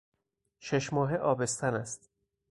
ششماهه 0.59 1.15
آبستن 1.17 1.75
است. 1.75 2.09